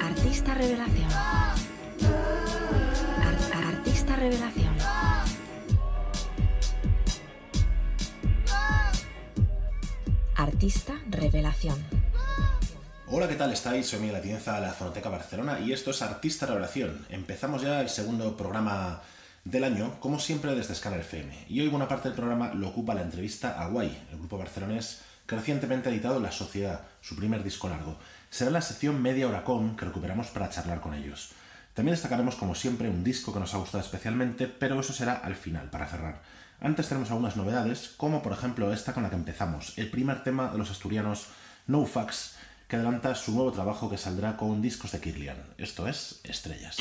[0.00, 1.08] Artista revelación.
[3.52, 4.76] artista revelación.
[10.34, 11.78] Artista revelación.
[13.06, 13.86] Hola, ¿qué tal estáis?
[13.86, 17.06] Soy Miguel Atienza de la Fonoteca Barcelona y esto es Artista Revelación.
[17.10, 19.02] Empezamos ya el segundo programa
[19.44, 21.46] del año, como siempre desde Scanner FM.
[21.48, 25.00] Y hoy buena parte del programa lo ocupa la entrevista a Guay, el grupo barcelonés
[25.26, 27.98] que recientemente ha editado La Sociedad, su primer disco largo.
[28.30, 31.30] Será la sección Media Hora Con que recuperamos para charlar con ellos.
[31.74, 35.36] También destacaremos, como siempre, un disco que nos ha gustado especialmente, pero eso será al
[35.36, 36.22] final, para cerrar.
[36.60, 40.52] Antes tenemos algunas novedades, como por ejemplo esta con la que empezamos, el primer tema
[40.52, 41.26] de los asturianos
[41.66, 42.36] No Fax,
[42.68, 45.42] que adelanta su nuevo trabajo que saldrá con discos de Kirlian.
[45.58, 46.76] Esto es Estrellas.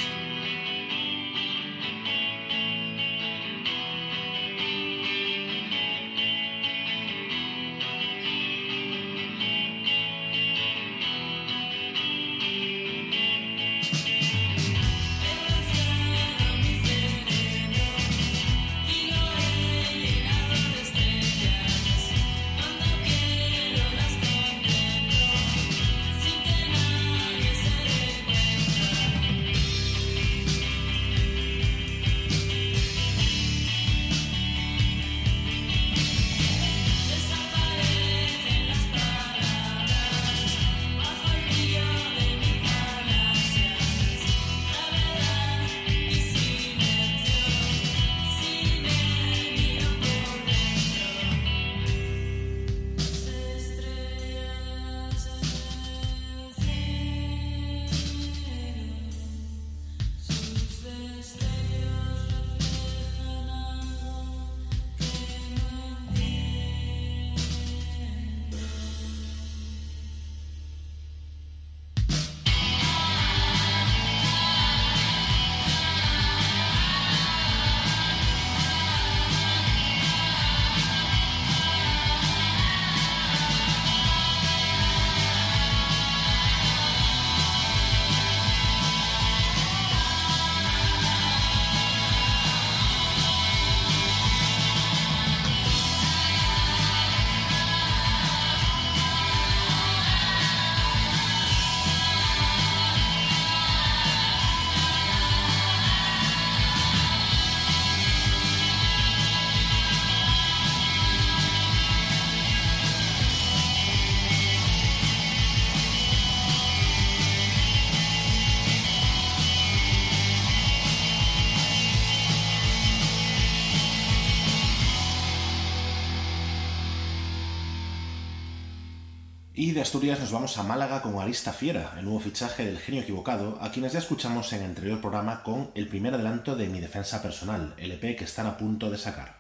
[129.74, 133.58] De Asturias nos vamos a Málaga con Arista Fiera, el nuevo fichaje del genio equivocado,
[133.62, 137.22] a quienes ya escuchamos en el anterior programa con el primer adelanto de Mi Defensa
[137.22, 139.40] Personal, el EP que están a punto de sacar.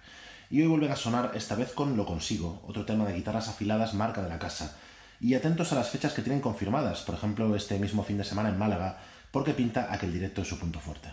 [0.49, 3.93] Y hoy vuelven a sonar esta vez con Lo Consigo, otro tema de guitarras afiladas
[3.93, 4.77] marca de la casa.
[5.19, 8.49] Y atentos a las fechas que tienen confirmadas, por ejemplo este mismo fin de semana
[8.49, 8.99] en Málaga,
[9.31, 11.09] porque pinta a que el directo es su punto fuerte.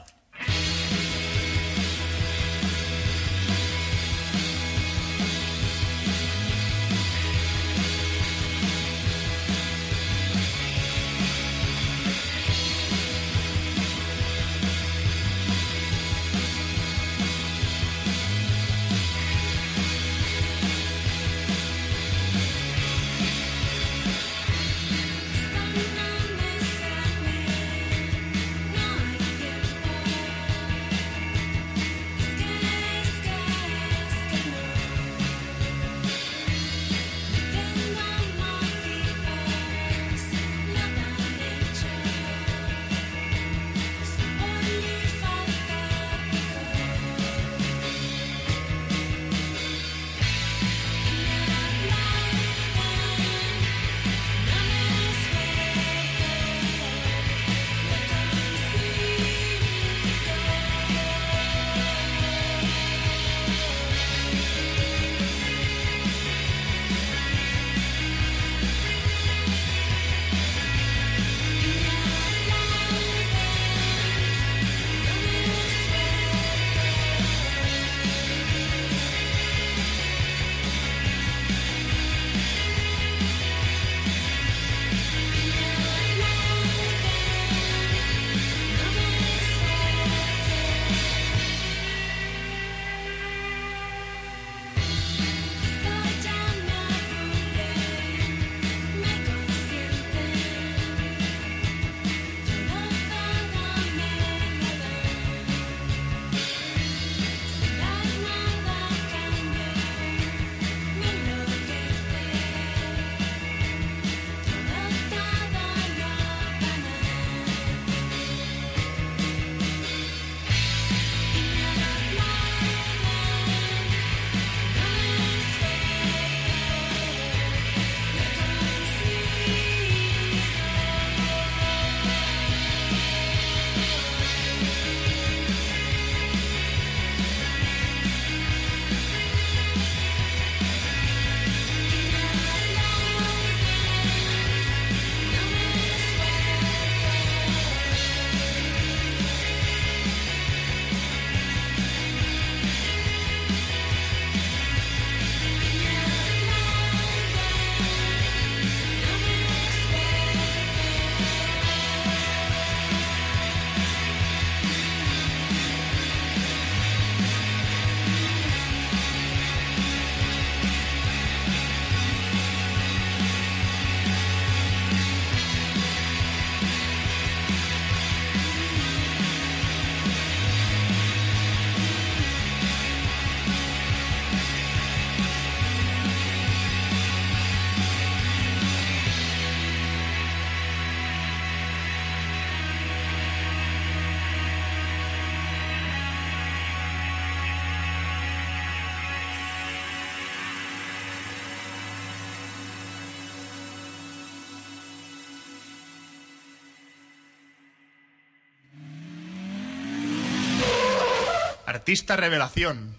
[211.88, 212.97] Artista Revelación.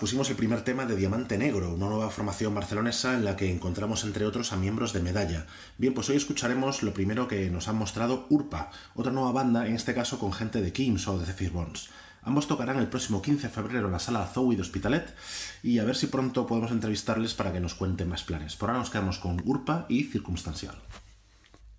[0.00, 4.02] Pusimos el primer tema de Diamante Negro, una nueva formación barcelonesa en la que encontramos
[4.04, 5.44] entre otros a miembros de Medalla.
[5.76, 9.74] Bien, pues hoy escucharemos lo primero que nos han mostrado Urpa, otra nueva banda, en
[9.74, 11.90] este caso con gente de Kims o de Zephyr Bones.
[12.22, 15.14] Ambos tocarán el próximo 15 de febrero en la sala Zoe de Hospitalet
[15.62, 18.56] y a ver si pronto podemos entrevistarles para que nos cuenten más planes.
[18.56, 20.76] Por ahora nos quedamos con Urpa y Circunstancial.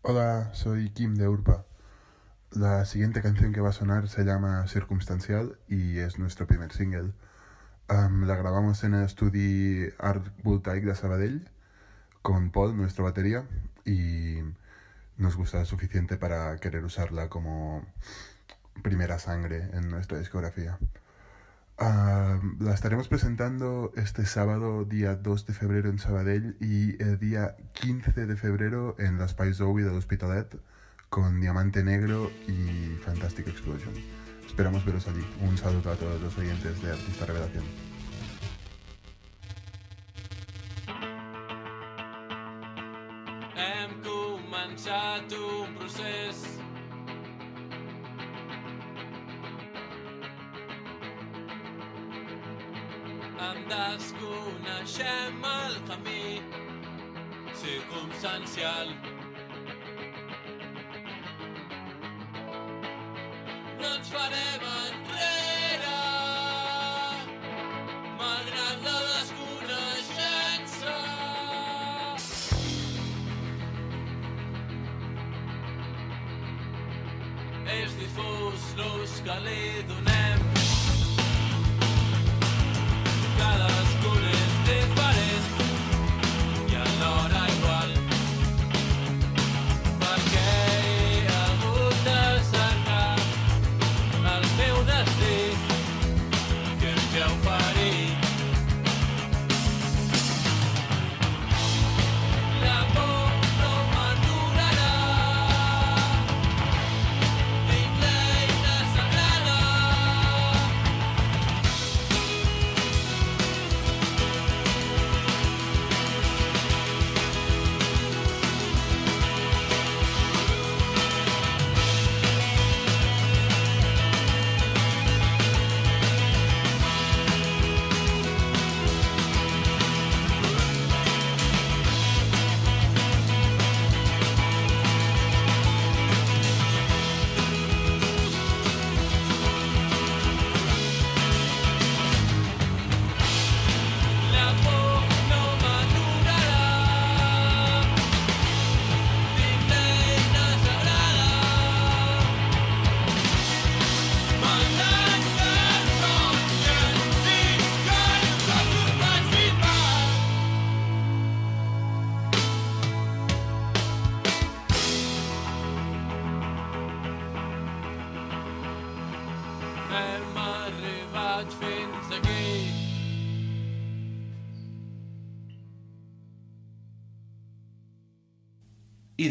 [0.03, 1.65] Hola, soy Kim de Urpa.
[2.51, 7.13] La siguiente canción que va a sonar se llama Circunstancial y es nuestro primer single.
[7.91, 11.49] Um, la grabamos en el estudio Art Voltaic de Sabadell
[12.21, 13.43] con Paul, nuestra batería,
[13.83, 14.37] y
[15.17, 17.85] nos gusta suficiente para querer usarla como
[18.81, 20.79] primera sangre en nuestra discografía.
[21.81, 27.57] Uh, la estaremos presentando este sábado, día 2 de febrero en Sabadell y el día
[27.73, 30.57] 15 de febrero en las Paisou del Hospitalet
[31.09, 34.20] con Diamante Negro y Fantastic Explosion.
[34.51, 35.25] Esperamos veros allí.
[35.39, 37.63] Un saludo a todos los oyentes de Artista Revelación.
[43.55, 46.43] Hem començat un procés
[53.47, 56.43] en desconeixem el camí
[57.63, 59.20] circumstancial.
[64.11, 65.10] farem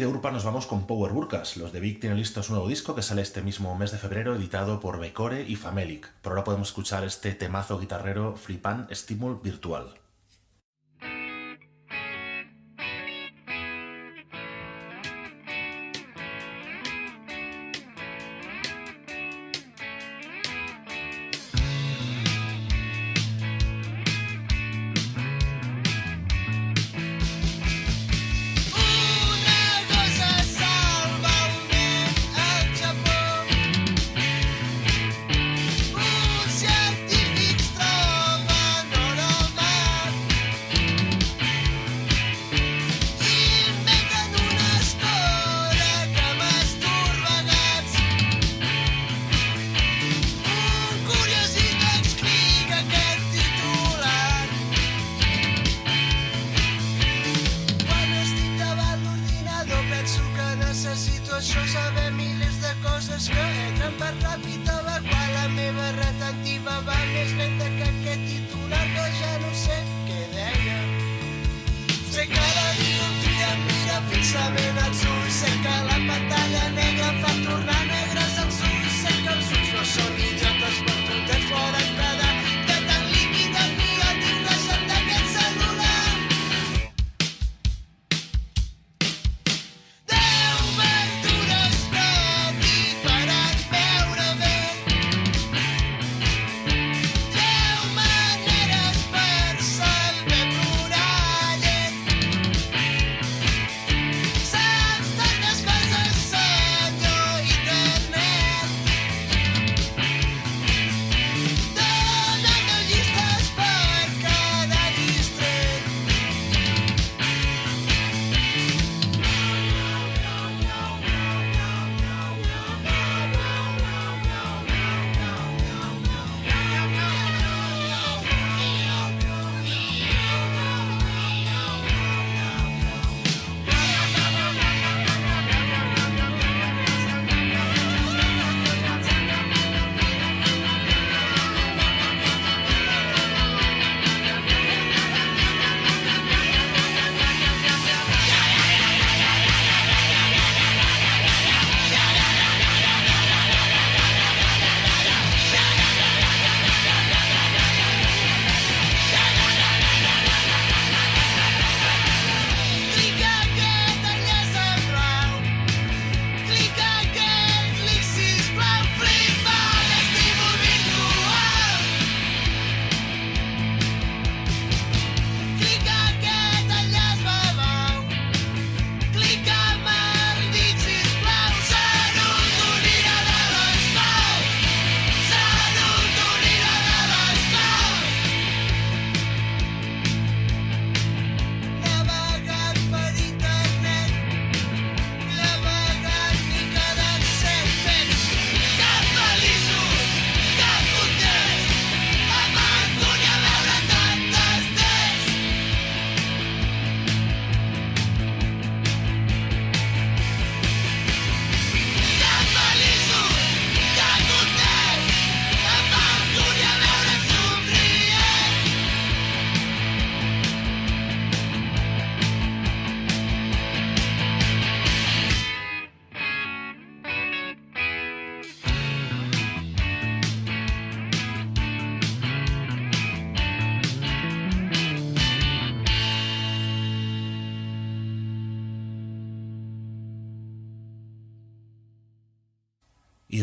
[0.01, 1.57] de Urpa nos vamos con Power Burkas.
[1.57, 4.33] Los de Vic tienen listo su nuevo disco que sale este mismo mes de febrero,
[4.33, 6.11] editado por Becore y Famelic.
[6.23, 10.00] Por ahora podemos escuchar este temazo guitarrero Flipan Stimul Virtual.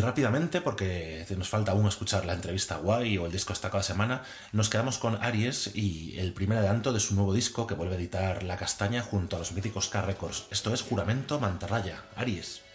[0.08, 4.22] Rápidamente, porque nos falta aún escuchar la entrevista guay o el disco hasta cada semana,
[4.52, 7.98] nos quedamos con Aries y el primer adelanto de su nuevo disco que vuelve a
[7.98, 10.46] editar La Castaña junto a los míticos K Records.
[10.50, 12.67] Esto es Juramento Mantarraya, Aries.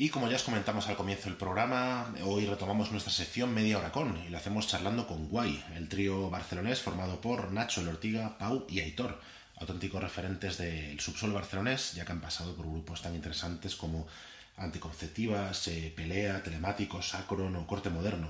[0.00, 3.90] Y como ya os comentamos al comienzo del programa, hoy retomamos nuestra sección Media Hora
[3.90, 8.38] Con y lo hacemos charlando con Guay, el trío barcelonés formado por Nacho, El Ortiga,
[8.38, 9.20] Pau y Aitor,
[9.56, 14.06] auténticos referentes del subsol barcelonés, ya que han pasado por grupos tan interesantes como
[14.56, 18.28] Anticonceptivas, eh, Pelea, Telemáticos, Acron o Corte Moderno.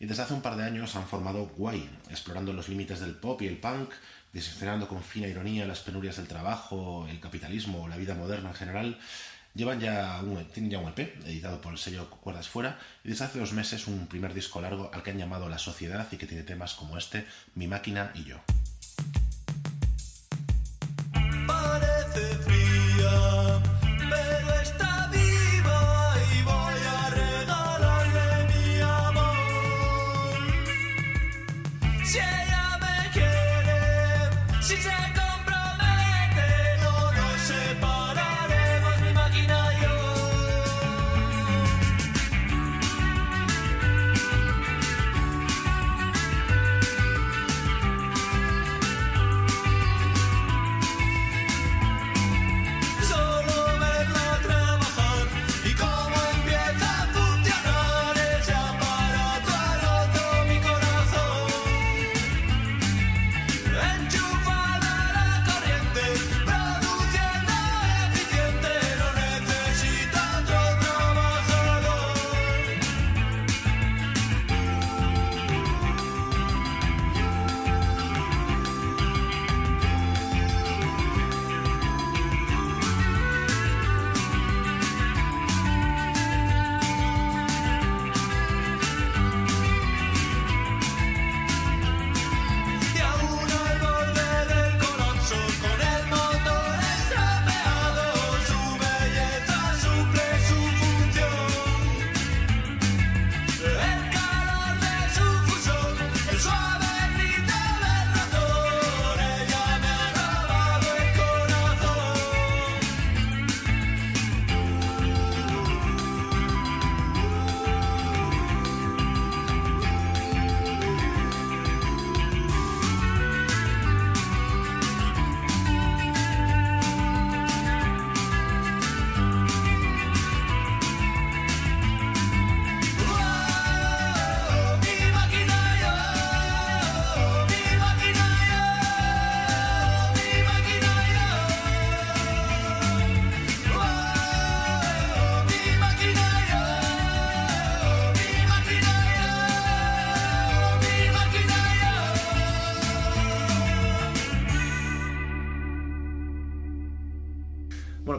[0.00, 3.42] Y desde hace un par de años han formado Guay, explorando los límites del pop
[3.42, 3.92] y el punk,
[4.32, 8.54] diseccionando con fina ironía las penurias del trabajo, el capitalismo o la vida moderna en
[8.54, 8.98] general,
[9.54, 13.26] Llevan ya un, tienen ya un EP editado por el sello Cuerdas Fuera y desde
[13.26, 16.26] hace dos meses un primer disco largo al que han llamado La Sociedad y que
[16.26, 18.38] tiene temas como este, Mi máquina y yo.
[21.46, 23.62] Parece fría,
[24.08, 29.36] pero está y voy a regalarle mi amor.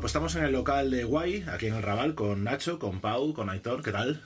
[0.04, 3.34] Pues estamos en el local de Guay, aquí en el Raval, con Nacho, con Pau,
[3.34, 3.82] con Aitor.
[3.82, 4.22] ¿Qué tal?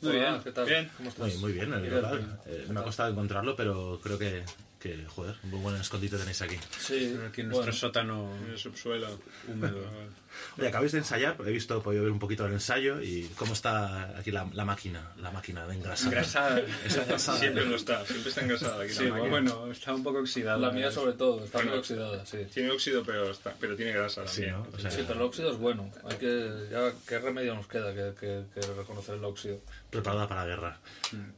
[0.00, 0.66] Muy Hola, bien, ¿qué tal?
[0.66, 0.90] Bien.
[0.96, 1.28] ¿Cómo estás?
[1.28, 2.40] Muy, muy bien, el Bien, local.
[2.46, 4.42] Eh, me ha costado encontrarlo, pero creo que,
[4.78, 6.56] que, joder, un buen escondite tenéis aquí.
[6.78, 9.08] Sí, Aquí en bueno, nuestro sótano En el subsuelo.
[9.48, 9.78] húmedo.
[10.58, 13.54] Oye, acabáis de ensayar, he visto, he podido ver un poquito el ensayo y cómo
[13.54, 16.08] está aquí la, la máquina, la máquina de engrasar.
[16.12, 16.60] Engrasada.
[16.86, 17.38] Está engrasada.
[17.38, 19.30] Siempre lo está, siempre está engrasada aquí Sí, la máquina.
[19.30, 20.58] bueno, está un poco oxidada.
[20.58, 21.70] la mía sobre todo, está Bueno.
[21.72, 22.38] muy oxidada, sí.
[22.54, 24.56] Tiene óxido, pero, está, pero tiene grasa Sí, también.
[24.70, 24.76] ¿no?
[24.76, 25.90] O sea, Sí, pero el óxido es bueno.
[26.08, 29.60] Hay que, ya, ¿Qué remedio nos queda que, que- que reconocer el óxido?
[29.90, 30.80] Preparada para la guerra.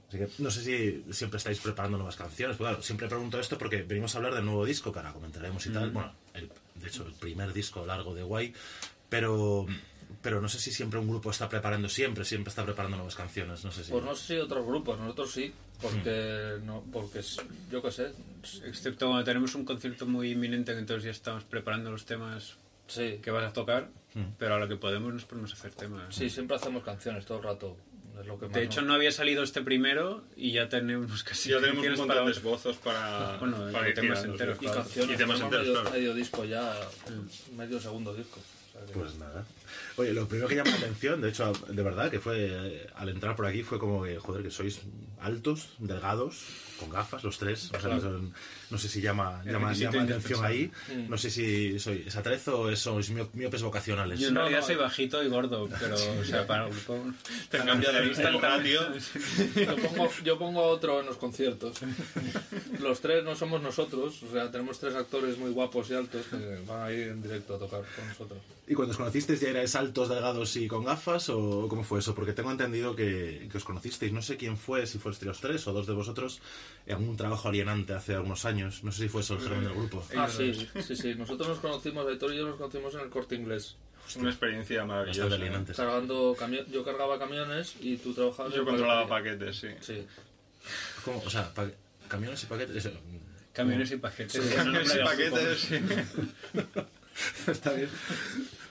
[0.09, 2.57] Así que no sé si siempre estáis preparando nuevas canciones.
[2.57, 5.65] Pues claro, siempre pregunto esto porque venimos a hablar del nuevo disco que ahora comentaremos
[5.67, 5.91] y tal.
[5.91, 8.55] Bueno, el- de hecho, el primer disco largo de Guay.
[9.09, 9.67] Pero,
[10.23, 13.65] pero no sé si siempre un grupo está preparando, siempre, siempre está preparando nuevas canciones.
[13.65, 13.91] No sé si.
[13.93, 17.37] Pues no sé si otros grupos, nosotros sí, porque, no, porque es-
[17.71, 18.13] yo qué sé,
[18.65, 23.19] Excepto cuando tenemos un concierto muy inminente, que entonces ya estamos preparando los temas sí,
[23.23, 23.89] que vas a tocar,
[24.39, 26.15] pero a lo que podemos nos ponemos a hacer temas.
[26.15, 27.77] sí, siempre hacemos canciones todo el rato.
[28.21, 31.51] Es lo que más De hecho, no había salido este primero y ya tenemos casi
[31.51, 35.15] ya tenemos un montón para de esbozos para, Bueno, para ir temas enteros, y canciones,
[35.15, 35.91] Y temas enteros, medio, claro.
[35.97, 36.75] medio disco ya,
[37.57, 38.39] medio segundo disco.
[38.41, 39.45] O sea que- Pues nada.
[39.97, 43.37] Oye, lo primero que llama la atención, de hecho, de verdad, que fue al entrar
[43.37, 44.81] por aquí, fue como que, joder, que sois
[45.21, 46.45] altos, delgados,
[46.79, 47.71] con gafas, los tres.
[47.75, 48.33] O sea, son-
[48.71, 50.71] no sé si llama, El llama, llama la atención ahí.
[51.09, 54.19] No sé si sois atrezo o sois mio- miopes vocacionales.
[54.21, 57.05] Yo en No, realidad no, soy bajito y gordo, pero, o sea, para un grupo...
[57.51, 58.81] Te cambia de vista el ratio.
[59.57, 61.79] Yo pongo, yo pongo a otro en los conciertos.
[62.81, 66.61] Los tres no somos nosotros, o sea, tenemos tres actores muy guapos y altos que
[66.67, 68.39] van a ir en directo a tocar con nosotros.
[68.67, 72.15] ¿Y cuando os conocisteis ya erais altos, delgados y con gafas o cómo fue eso?
[72.15, 75.67] Porque tengo entendido que, que os conocisteis, no sé quién fue, si fuesteis los tres
[75.67, 76.41] o dos de vosotros,
[76.87, 78.60] en un trabajo alienante hace algunos años.
[78.83, 80.05] No sé si fue eso el germen del grupo.
[80.17, 81.15] Ah, sí, sí, sí.
[81.15, 83.77] Nosotros nos conocimos, Aitor y yo nos conocimos en el corte inglés.
[84.17, 85.35] Una experiencia maravillosa.
[85.35, 85.77] alienantes.
[85.77, 89.47] Cargando camio- yo cargaba camiones y tú trabajabas Yo en controlaba paquetería.
[89.51, 89.95] paquetes, sí.
[89.95, 90.07] Sí.
[91.05, 91.23] ¿Cómo?
[91.25, 91.71] O sea, pa-
[92.09, 92.77] camiones y paquetes.
[92.85, 92.91] eso,
[93.53, 94.55] Camiones y paquetes.
[94.55, 95.75] Camiones y paquetes, sí.
[97.51, 97.89] Está bien.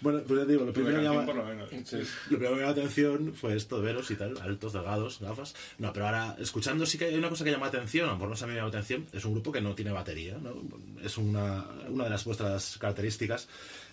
[0.02, 1.70] Bueno, pues ya digo, lo primero, llama, por lo menos.
[1.72, 5.56] lo primero que me llama la atención fue esto veros y tal, altos, delgados, gafas.
[5.78, 8.16] No, pero ahora, escuchando sí que hay una cosa que llama la atención, a lo
[8.16, 10.56] mejor no se me llama la atención, es un grupo que no tiene batería, ¿no?
[11.04, 13.48] Es una, una de las vuestras características.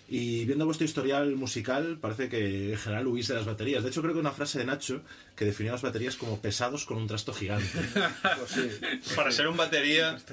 [0.09, 3.83] Y viendo vuestro historial musical, parece que en general huís de las baterías.
[3.83, 5.01] De hecho, creo que una frase de Nacho
[5.35, 7.67] que definía las baterías como pesados con un trasto gigante.
[8.37, 8.69] Pues sí.
[9.15, 10.17] Para ser un batería.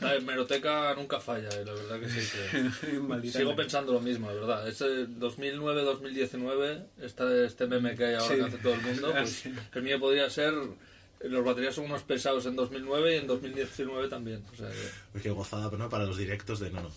[0.00, 2.20] La hemeroteca nunca falla, eh, la verdad que sí.
[3.22, 4.68] que- Sigo pensando lo mismo, la verdad.
[4.68, 8.34] Este 2009-2019, este, este meme que hay ahora Sí.
[8.40, 10.52] que hace todo el mundo, pues el mío podría ser...
[11.22, 14.42] Los baterías son unos pesados en 2009 y en 2019 también.
[14.52, 14.68] O sea,
[15.14, 16.90] que- qué gozada, pero no para los directos de no, no.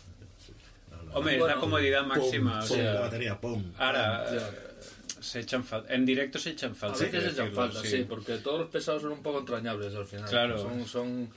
[1.13, 2.59] Hombre, es Bueno, la comodidad pum, máxima.
[2.59, 3.63] o sea, la batería, pum.
[3.77, 5.21] Ahora, Ya.
[5.21, 5.93] se echan falta.
[5.93, 6.99] En directo se echan A falta.
[6.99, 8.05] veces hay que echan falta, sí.
[8.07, 10.29] porque todos los pesados son un poco entrañables al final.
[10.29, 10.57] Claro.
[10.59, 11.29] Son, son...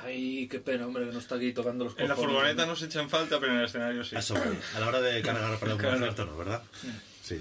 [0.00, 2.36] Ay, qué pena, hombre, que no está aquí tocando los En la cojones.
[2.36, 4.14] furgoneta no se echan falta, pero en el escenario sí.
[4.14, 4.34] A eso.
[4.76, 5.94] A la hora de cargar para un Claro.
[5.96, 6.36] concierto, ¿no?
[6.38, 6.62] ¿Verdad?
[7.22, 7.40] Sí.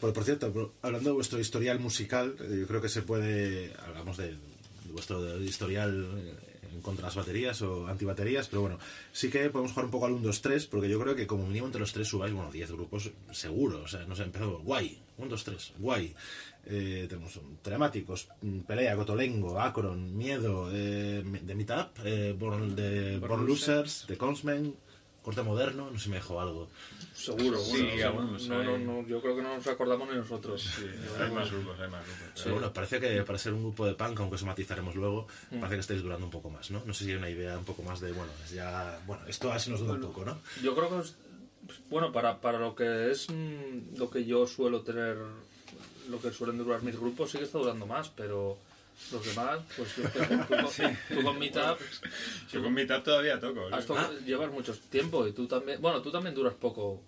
[0.00, 3.72] Por, por cierto, hablando de vuestro historial musical, eh, yo creo que se puede.
[3.86, 4.36] Hablamos de, de
[4.90, 6.34] vuestro historial eh,
[6.72, 8.78] en contra de las baterías o antibaterías, pero bueno,
[9.12, 11.46] sí que podemos jugar un poco al 1, 2, 3, porque yo creo que como
[11.46, 13.82] mínimo entre los tres subáis, bueno, 10 grupos seguro.
[13.82, 16.14] O sea, no sé, empezamos guay, 1, 2, 3, guay.
[16.64, 23.30] Eh, tenemos telemáticos, mm, Pelea, Cotolengo, Akron, Miedo, eh, de Meetup, eh, Born, de Born
[23.30, 24.76] Born Losers, de Consmen,
[25.22, 26.68] Corte Moderno, no sé si me dejo algo.
[27.14, 30.60] Seguro, Sí, algunos no, no, no, yo creo que no nos acordamos ni nosotros.
[30.62, 30.84] Sí,
[31.20, 32.42] hay más grupos, hay más grupos.
[32.42, 35.60] Pero bueno, parece que para ser un grupo de punk, aunque eso matizaremos luego, Mm.
[35.60, 36.82] parece que estáis durando un poco más, ¿no?
[36.84, 39.52] No sé si hay una idea un poco más de, bueno, es ya, bueno, esto
[39.52, 40.38] así nos dura un poco, ¿no?
[40.62, 41.14] Yo creo que es,
[41.88, 45.16] bueno, para, para lo que es mm, lo que yo suelo tener,
[46.08, 48.58] lo que suelen durar mis grupos, sí que está durando más, pero
[49.12, 51.78] los demás, pues yo, tú, con- tú con Meetup
[52.52, 53.68] Yo con Meetup todavía toco.
[53.86, 57.02] to- llevas mucho tiempo y tú también, bueno, tú también duras poco,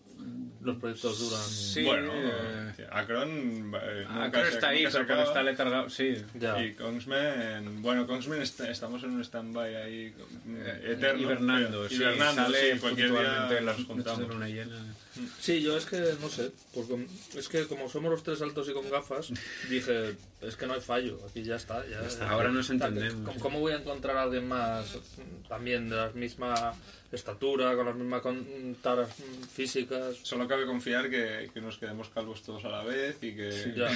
[0.62, 1.42] los proyectos duran...
[1.42, 3.72] Sí, Bueno, eh, Akron.
[3.74, 5.22] eh, que está ahí, pero acaba.
[5.24, 5.90] está letargado.
[5.90, 6.14] Sí.
[6.34, 6.62] Ya.
[6.64, 10.14] Y Kongsman, bueno, Kongsman est- estamos en un stand-by ahí
[10.48, 11.20] eh, eterno.
[11.22, 14.20] hibernando, pero- sí, hibernando, sale sí, cualquier día las juntamos.
[14.20, 14.94] de luna llena.
[15.38, 17.06] Sí, yo es que no sé, porque
[17.37, 19.28] es que como somos los tres altos y con gafas,
[19.68, 21.84] dije, es que no hay fallo, aquí ya está.
[21.87, 23.24] Ya, Ahora nos entendemos.
[23.28, 26.74] ¿Cómo- ¿Cómo voy a encontrar a alguien más mm, también de la misma
[27.14, 29.11] estatura, con las mismas con- taras
[29.53, 30.16] físicas?
[30.22, 33.88] Solo cabe confiar que, que nos quedemos calvos todos a la vez y que, Ya.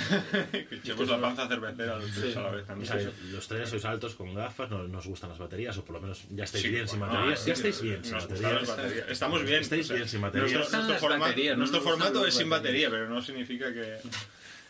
[0.50, 2.64] que echemos la panza cervecera los tres a la vez.
[2.70, 5.94] O sea, los tres sois altos con gafas, no nos gustan las baterías, o por
[5.96, 7.24] lo menos ya estáis Sí, bien sin baterías.
[7.26, 8.76] ah, ya sí, estáis bien sin baterías.
[9.08, 9.60] Estamos bien.
[9.62, 10.52] Estáis o sea, bien sin baterías.
[10.52, 13.98] Nuestro, forma- baterías, no formato es sin batería, pero no significa que,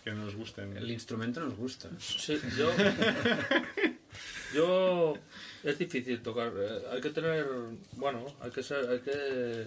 [0.05, 0.77] que nos gusten.
[0.77, 1.89] El instrumento nos gusta.
[1.99, 2.71] Sí, yo.
[4.55, 5.15] yo.
[5.65, 6.53] Es difícil tocar.
[6.57, 7.47] eh, hay que tener.
[7.93, 8.89] Bueno, hay que ser.
[8.91, 9.67] Hay que.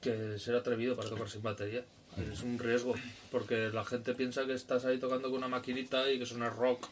[0.00, 1.84] que ser atrevido para tocar sin batería.
[2.32, 2.94] Es un riesgo.
[3.30, 6.46] Porque la gente piensa que estás ahí tocando con una maquinita y que eso no
[6.46, 6.86] es rock.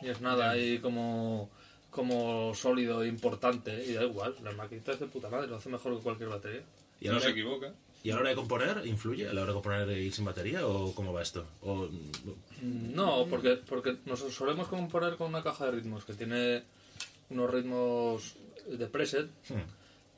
[0.00, 1.50] Ni es nada ahí como.
[1.90, 3.84] como sólido e importante.
[3.84, 4.34] Y da igual.
[4.42, 5.48] La maquinita es de puta madre.
[5.48, 6.62] Lo hace mejor que cualquier batería.
[7.00, 7.72] ¿Y a, No la se hora, equivoca.
[8.04, 9.28] ¿Y a la hora de componer influye?
[9.28, 11.46] ¿A la hora de componer e ir sin batería o cómo va esto?
[11.62, 11.88] O,
[12.62, 16.64] No, porque, porque nos solemos componer con una caja de ritmos que tiene
[17.32, 18.34] unos ritmos
[18.68, 19.62] de preset Hmm.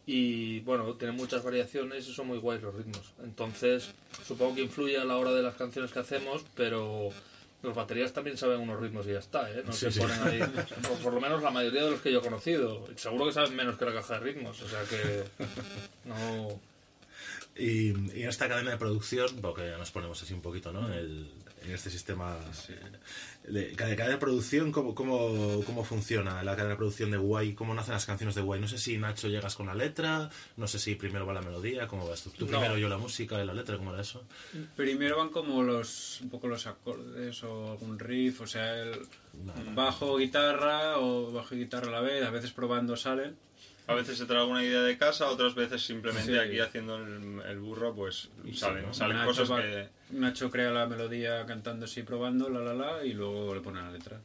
[0.07, 3.13] y bueno, tiene muchas variaciones y son muy guays los ritmos.
[3.23, 3.91] Entonces,
[4.27, 7.09] supongo que influye a la hora de las canciones que hacemos, pero
[7.63, 9.63] los baterías también saben unos ritmos y ya está, ¿eh?
[9.65, 10.01] No Sí, se sí.
[10.01, 12.87] ponen ahí, o por lo menos la mayoría de los que yo he conocido.
[12.97, 15.25] Seguro que saben menos que la caja de ritmos, o sea que
[16.05, 16.61] no...
[17.57, 20.87] Y, y en esta cadena de producción, porque ya nos ponemos así un poquito, ¿no?
[20.89, 21.31] En, el-
[21.65, 22.37] en este sistema
[23.49, 27.55] de de cadena de producción, ¿cómo, cómo, ¿cómo funciona la cadena de producción de Guay?
[27.55, 28.61] ¿Cómo nacen las canciones de Guay?
[28.61, 31.87] No sé si Nacho llegas con la letra, no sé si primero va la melodía,
[31.87, 32.31] ¿cómo va esto?
[32.31, 32.53] ¿Tú No.
[32.53, 33.77] primero yo la música y la letra?
[33.79, 34.25] ¿Cómo era eso?
[34.77, 38.99] Primero van como los un poco los acordes o algún riff, o sea, el
[39.75, 43.37] bajo guitarra o bajo y guitarra a la vez, a veces probando salen.
[43.87, 46.39] A veces se trae alguna idea de casa, otras veces simplemente Sí.
[46.39, 48.95] aquí haciendo el, el burro, pues salen, ¿no?
[48.95, 49.89] salen cosas va- que...
[50.11, 53.91] Nacho crea la melodía cantando así, probando, la la la, y luego le pone la
[53.91, 54.21] letra.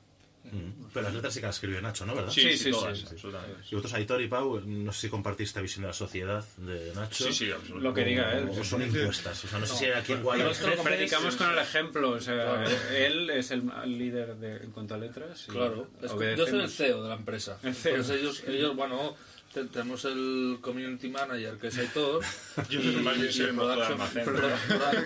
[0.46, 0.86] Mm.
[0.94, 2.16] Pero las letras sí que las escribió Nacho, ¿no?
[2.16, 2.32] ¿Verdad?
[2.32, 3.10] Sí, Sí, sí, sí, todas, sí, sí.
[3.16, 3.58] absolutamente.
[3.70, 6.94] Y vosotros, Aitor y Pau, no sé si compartís esta visión de la sociedad de
[6.96, 7.26] Nacho.
[7.26, 7.84] Sí, sí, absolutamente.
[7.84, 8.50] Lo que diga él.
[8.50, 9.44] O son impuestas.
[9.44, 10.42] O sea, no sé si aquí en Guay...
[10.42, 12.70] Nosotros Predicamos con el ejemplo, o sea, Claro.
[12.96, 15.46] él es el el líder de, en cuanto a letras.
[15.50, 16.70] y Claro, es que yo soy el.
[16.70, 17.60] CEO de la empresa.
[17.62, 17.92] El CEO.
[17.98, 19.16] Entonces ellos, ellos bueno,
[19.54, 22.22] tenemos el community manager que es Aitor
[22.70, 23.04] Yo y, el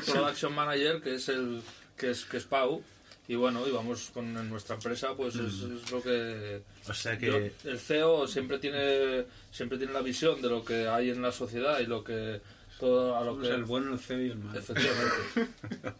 [0.05, 1.61] production, manager que es el
[1.97, 2.83] que es que es Pau.
[3.27, 7.13] Y bueno y vamos con en nuestra empresa pues es, es lo que O sea
[7.17, 7.53] yo- que...
[7.63, 11.79] el CEO siempre tiene siempre tiene la visión de lo que hay en la sociedad
[11.79, 12.41] y lo que
[12.79, 14.59] todo a lo O que sea, el bueno, el feo y el malo.
[14.59, 15.49] efectivamente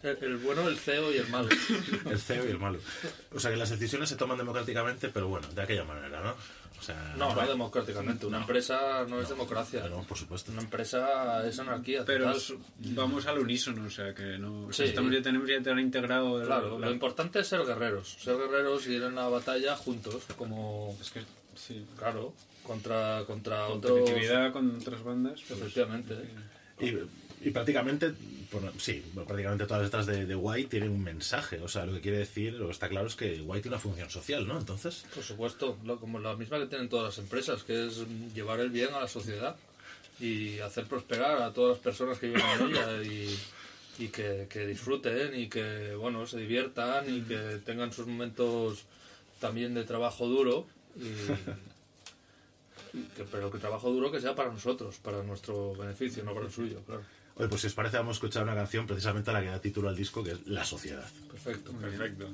[0.02, 1.48] el, el bueno el CEO y el malo
[2.10, 2.78] El CEO y el malo.
[3.32, 6.34] O sea que las decisiones se toman democráticamente, pero bueno, de aquella manera, ¿no?
[6.78, 10.52] O sea, no no democráticamente una empresa no es democracia no, por supuesto.
[10.52, 12.04] Una empresa es anarquía.
[12.04, 12.36] Pero total.
[12.36, 14.70] es- vamos al unísono, o sea, que no...
[14.72, 14.82] Sí.
[14.84, 16.40] Estamos ya, tenemos ya tan integrado...
[16.40, 18.16] el- Claro, la- lo importante es ser guerreros.
[18.20, 21.22] Ser guerreros y ir en la batalla juntos, como, Es que,
[21.54, 21.86] sí.
[21.96, 22.34] claro,
[22.64, 23.92] contra, contra otros...
[24.00, 25.40] Competitividad con otras bandas.
[25.48, 26.14] pues, Efectivamente.
[27.42, 28.14] Y, prácticamente,
[28.78, 31.60] sí, prácticamente todas letras de, de White tienen un mensaje.
[31.60, 33.82] O sea, lo que quiere decir, lo que está claro es que White tiene una
[33.82, 34.58] función social, ¿no?
[34.58, 38.02] Entonces, Por supuesto, lo- como la misma que tienen todas las empresas, que es
[38.34, 39.56] llevar el bien a la sociedad
[40.20, 43.38] y hacer prosperar a todas las personas que viven en ella y,
[43.98, 48.84] y que, disfruten y que, bueno, se diviertan y que tengan sus momentos
[49.40, 50.66] también de trabajo duro
[53.16, 56.52] que, pero que trabajo duro que sea para nosotros, para nuestro beneficio, no para el
[56.52, 57.02] suyo, claro.
[57.36, 59.60] oye, pues si os parece, vamos a escuchar una canción precisamente a la que da
[59.60, 61.08] título al disco, que es La Sociedad.
[61.30, 61.72] Perfecto.
[61.72, 62.28] Perfecto.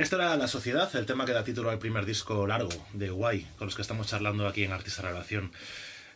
[0.00, 3.46] Esta era La Sociedad, el tema que da título al primer disco largo de Guay,
[3.58, 5.52] con los que estamos charlando aquí en Artista Relación.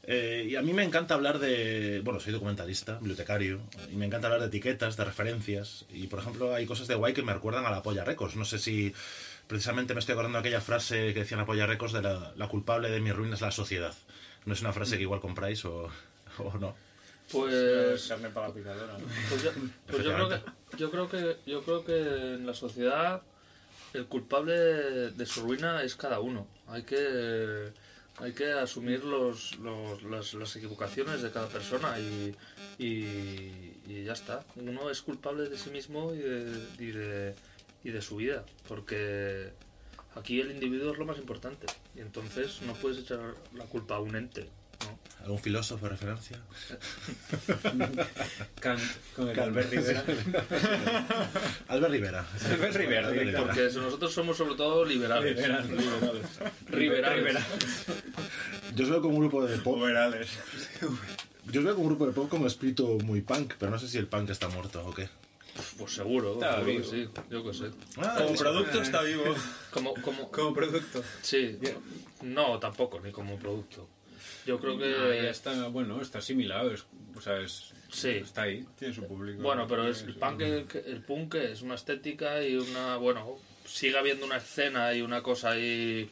[0.05, 2.01] Eh, y a mí me encanta hablar de.
[2.03, 3.61] Bueno, soy documentalista, bibliotecario,
[3.93, 5.85] y me encanta hablar de etiquetas, de referencias.
[5.91, 8.37] Y por ejemplo, hay cosas de Guay que me recuerdan a la Polla Records.
[8.37, 8.95] No sé si
[9.47, 12.49] precisamente me estoy acordando de aquella frase que decía la Polla Records de la, la
[12.49, 13.95] culpable de mi ruina es la sociedad.
[14.47, 15.91] ¿No es una frase que igual compráis o,
[16.39, 16.75] o no?
[17.31, 18.97] Pues, Carne para la picadora.
[19.29, 19.51] pues, yo,
[19.87, 20.41] pues yo creo que
[20.77, 23.23] yo creo que yo creo que en la sociedad
[23.95, 26.47] el culpable de su ruina es cada uno.
[26.67, 27.73] Hay que
[28.19, 32.33] hay que asumir los, los- las, equivocaciones de cada persona y,
[32.79, 34.45] y, y ya está.
[34.55, 37.35] Uno es culpable de sí mismo y de, y de,
[37.83, 39.51] y de su vida, porque
[40.15, 41.67] aquí el individuo es lo más importante
[41.97, 43.19] y entonces no puedes echar
[43.55, 44.49] la culpa a un ente.
[45.23, 46.39] ¿Algún filósofo de referencia?
[48.61, 48.81] Kant
[49.17, 50.05] con el Albert Rivera.
[51.69, 52.27] Albert Rivera.
[52.45, 53.39] Albert Rivera.
[53.45, 55.37] Porque nosotros somos sobre todo liberales.
[55.37, 55.65] Rivera.
[56.71, 57.45] Liberales.
[58.75, 59.79] Yo os veo como un grupo de pop.
[59.79, 60.29] Overales.
[61.51, 63.89] Yo os veo como un grupo de pop con espíritu muy punk, pero no sé
[63.89, 65.09] si el punk está muerto o qué.
[65.79, 66.91] Pues seguro, Está seguro que vivo.
[66.91, 67.65] sí, yo qué sé.
[67.99, 69.23] Ah, Como producto está vivo.
[69.71, 71.03] Como, como, Como producto.
[71.23, 71.57] sí,
[72.23, 73.89] no, tampoco, ni como producto.
[74.47, 74.85] Yo creo que...
[74.95, 76.71] Ah, ya está, bueno, está asimilado.
[76.73, 76.85] Es,
[77.17, 78.09] o sea, es, Sí.
[78.11, 78.67] está ahí.
[78.79, 79.41] Tiene su público.
[79.43, 83.97] Bueno, pero es el punk, el, el punk es una estética y una, bueno, sigue
[83.97, 86.11] habiendo una escena y una cosa ahí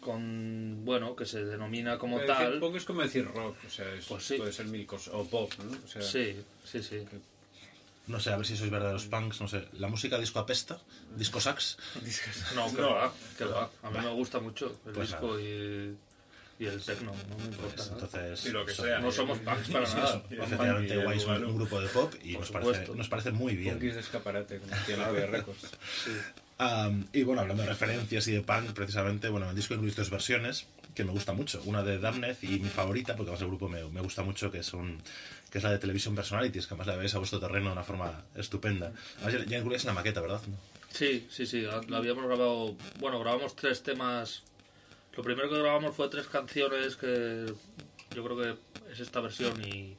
[0.00, 2.60] con, bueno, que se denomina como Pero tal.
[2.60, 3.56] punk es como decir rock.
[3.66, 4.36] O sea, es- Pues sí.
[4.36, 5.12] puede ser mil cosas.
[5.14, 5.76] O pop, ¿no?
[5.84, 7.02] O sea, Sí, sí, sí.
[8.06, 9.66] No sé, a ver si sois verdaderos punks, no sé.
[9.72, 10.78] ¿La música disco apesta?
[11.16, 11.76] ¿Disco sax?
[12.54, 12.90] No, que No.
[12.94, 13.68] va, que va.
[13.82, 15.96] A mí me gusta mucho el Pues disco y,
[16.58, 17.76] y el techno, no me importa.
[17.76, 18.46] Pues entonces...
[18.46, 18.98] Y lo que sea.
[18.98, 20.22] No somos punks para nada.
[20.30, 23.74] Efectivamente, Guay es un, grupo de pop y nos parece, nos parece muy bien.
[23.74, 25.70] Punkis de escaparate, como decía la Records.
[26.58, 30.08] Am, y bueno, hablando de referencias y de punk, precisamente, bueno, el disco incluye dos
[30.08, 31.60] versiones que me gusta mucho.
[31.66, 34.60] Una de Damned y mi favorita, porque además el grupo me, me gusta mucho, que
[34.60, 34.98] es, un,
[35.50, 37.84] que es la de Television Personalities, que además la veis a vuestro terreno de una
[37.84, 38.92] forma estupenda.
[39.22, 40.40] Además, ya, ya incluís una maqueta, ¿verdad?
[40.90, 44.42] Sí, sí, sí, la habíamos grabado, bueno, grabamos tres temas.
[45.16, 47.46] Lo primero que grabamos fue tres canciones que
[48.14, 49.96] yo creo que es esta versión y,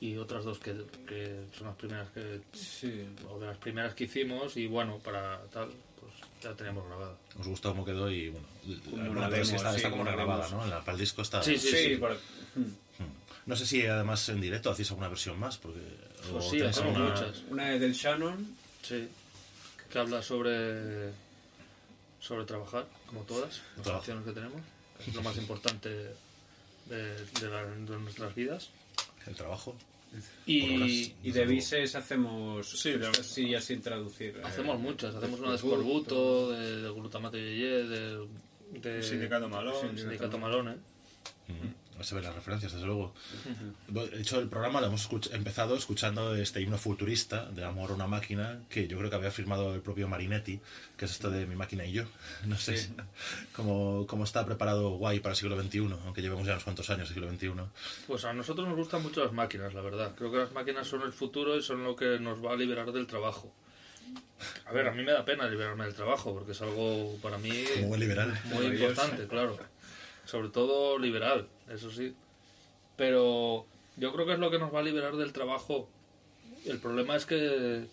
[0.00, 0.74] y otras dos que,
[1.06, 3.06] que son las primeras que, Sí.
[3.28, 5.68] o de las primeras que hicimos y bueno, para tal,
[6.00, 7.16] pues ya teníamos grabada.
[7.40, 8.46] Os gustó cómo quedó y bueno,
[9.04, 10.48] la- una la versión está, sí, está como una regrabada.
[10.50, 10.62] ¿no?
[10.64, 11.42] En la- para el disco está...
[11.42, 11.96] Sí, sí, Sí, sí.
[11.96, 12.16] por-
[13.46, 15.80] No sé si además en directo hacéis alguna versión más, porque...
[16.32, 17.42] Pues sí, hacemos alguna- muchas.
[17.50, 18.56] Una de del Shannon.
[18.82, 19.08] Sí,
[19.90, 21.10] que habla sobre
[22.26, 23.92] sobre trabajar, como todas las Trabajo.
[24.04, 24.60] canciones que tenemos.
[25.06, 28.70] Es lo más importante de, de la- de nuestras vidas.
[29.26, 29.76] El trabajo.
[30.46, 32.66] Y, de Vises hacemos.
[32.70, 32.94] Sí,
[33.48, 34.36] ya sin traducir.
[34.38, 36.50] eh, Hacemos muchas, hacemos una de Escorbuto.
[36.52, 38.26] de, de glutamato yeye, de,
[38.80, 39.96] de Sindicato Malón.
[39.98, 40.76] sindicato malón, ¿eh?
[41.48, 41.54] No
[42.02, 43.14] se ven las referencias, desde luego.
[43.88, 47.94] De hecho, el programa lo hemos escuch- empezado escuchando este himno futurista de Amor a
[47.94, 50.60] una máquina, que yo creo que había firmado el propio Marinetti,
[50.96, 52.04] que es esto de mi máquina y yo.
[52.46, 52.90] No sé
[53.52, 57.08] cómo, cómo está preparado Guay para el siglo XXI, aunque llevemos ya unos cuantos años
[57.08, 57.70] del siglo XXI.
[58.06, 60.12] Pues a nosotros nos gustan mucho las máquinas, la verdad.
[60.16, 62.92] Creo que las máquinas son el futuro y son lo que nos va a liberar
[62.92, 63.52] del trabajo.
[64.66, 67.64] A ver, a mí me da pena liberarme del trabajo, porque es algo para mí
[67.86, 68.38] buen liberal.
[68.44, 69.56] muy importante, claro.
[70.26, 72.14] Sobre todo liberal, eso sí.
[72.96, 73.64] Pero
[73.96, 75.88] yo creo que es lo que nos va a liberar del trabajo.
[76.64, 77.86] El problema es que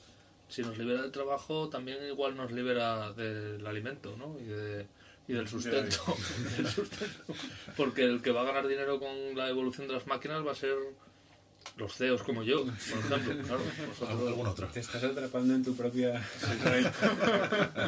[0.49, 4.35] si nos libera del trabajo, también igual nos libera del alimento, ¿no?
[4.39, 4.85] Y, de-
[5.27, 6.03] y del sustento.
[6.57, 7.33] Del sustento.
[7.77, 10.55] Porque el que va a ganar dinero con la evolución de las máquinas va a
[10.55, 10.75] ser
[11.77, 12.73] los CEOs como yo, por
[13.19, 13.43] ejemplo.
[13.47, 13.61] Claro,
[14.09, 14.67] ¿Algún, algún otro?
[14.67, 16.23] Te estás atrapando en tu propia.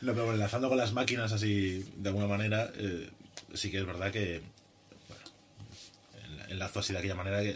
[0.00, 3.08] No, pero bueno, enlazando con las máquinas así, de alguna manera, eh,
[3.54, 4.42] sí que es verdad que.
[5.08, 5.22] Bueno,
[6.44, 7.54] en- enlazo así de aquella manera que,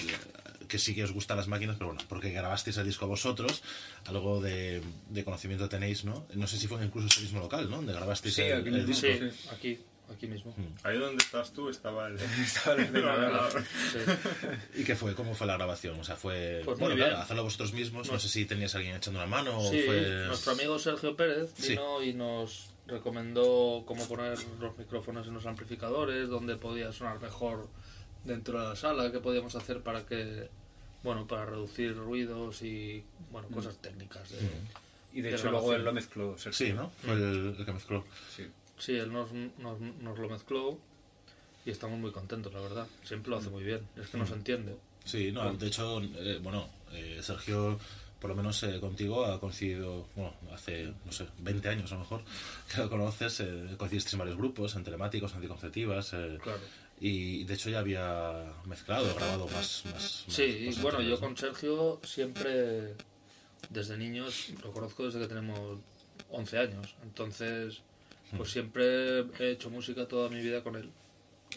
[0.67, 3.63] que sí que os gustan las máquinas, pero bueno, porque grabasteis el disco vosotros,
[4.07, 4.81] algo de,
[5.11, 6.27] de conocimiento tenéis, ¿no?
[6.35, 7.77] No sé si fue incluso ese mismo local, ¿no?
[7.77, 9.07] Donde grabasteis Sí, el, aquí el disco.
[9.07, 9.79] Sí, aquí,
[10.13, 10.55] aquí mismo.
[10.83, 12.17] Ahí donde estás tú estaba el.
[12.19, 13.63] Estaba el ordenador.
[13.93, 13.99] Sí.
[14.81, 15.15] ¿Y qué fue?
[15.15, 15.99] ¿Cómo fue la grabación?
[16.01, 16.63] O sea, fue.
[16.65, 18.11] Pues bueno, claro, hacerlo vosotros mismos.
[18.11, 20.25] No sé si tenías a alguien echando una mano o Sí, fue.
[20.27, 21.71] nuestro amigo Sergio Pérez Sí.
[21.71, 27.69] vino y nos recomendó cómo poner los micrófonos en los amplificadores, dónde podía sonar mejor
[28.25, 30.49] dentro de la sala, qué podíamos hacer para que
[31.03, 34.31] bueno, para reducir ruidos y, bueno, cosas técnicas.
[34.31, 34.39] de-
[35.13, 36.37] Y de de hecho luego él lo mezcló.
[36.37, 36.67] Sergio.
[36.67, 36.91] Sí, ¿no?
[37.05, 38.05] Fue el, el que mezcló.
[38.35, 38.47] Sí.
[38.79, 40.79] Sí, él nos, nos, nos lo mezcló
[41.65, 42.87] y estamos muy contentos, la verdad.
[43.05, 44.77] Siempre lo hace muy bien, es que nos entiende.
[45.05, 47.79] Sí, no, de hecho, eh, bueno, eh, Sergio,
[48.21, 52.01] por lo menos eh, contigo, ha coincidido, bueno, hace, no sé, 20 años a lo
[52.01, 52.23] mejor,
[52.75, 56.61] que lo conoces, eh, coincidiste en varios grupos, en telemáticos, anticonceptivas, eh, Claro.
[57.01, 59.85] y de hecho ya había mezclado, grabado más.
[59.93, 62.95] más Sí, más y bueno, yo con Sergio siempre,
[63.71, 65.79] desde niños, lo conozco desde que tenemos
[66.31, 66.95] 11 años.
[67.03, 67.81] Entonces,
[68.37, 70.91] pues siempre he hecho música toda mi vida con él.